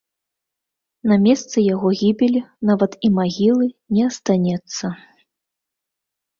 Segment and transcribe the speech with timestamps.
[1.11, 3.65] На месцы яго гібелі нават і магілы
[3.95, 4.85] не астанецца.